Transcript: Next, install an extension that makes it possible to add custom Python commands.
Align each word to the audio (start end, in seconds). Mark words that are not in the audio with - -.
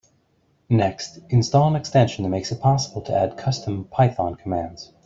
Next, 0.71 1.19
install 1.29 1.67
an 1.67 1.75
extension 1.75 2.23
that 2.23 2.29
makes 2.31 2.51
it 2.51 2.59
possible 2.59 3.03
to 3.03 3.13
add 3.15 3.37
custom 3.37 3.83
Python 3.83 4.33
commands. 4.33 4.91